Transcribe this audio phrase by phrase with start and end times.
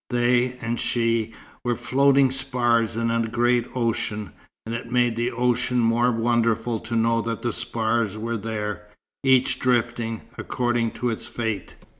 [0.09, 1.31] They, and she,
[1.63, 4.31] were floating spars in a great ocean;
[4.65, 8.87] and it made the ocean more wonderful to know that the spars were there,
[9.23, 11.75] each drifting according to its fate.